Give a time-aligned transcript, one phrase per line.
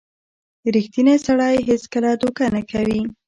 [0.75, 3.01] •ریښتینی سړی هیڅکله دوکه نه کوي.